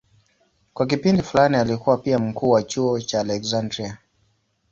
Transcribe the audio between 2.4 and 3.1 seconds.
wa chuo